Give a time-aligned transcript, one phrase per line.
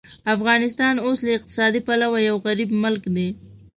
[0.35, 3.27] افغانستان اوس له اقتصادي پلوه یو غریب ملک دی.